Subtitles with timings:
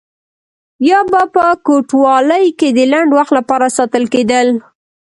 [0.89, 4.47] یا به په کوټوالۍ کې د لنډ وخت لپاره ساتل کېدل.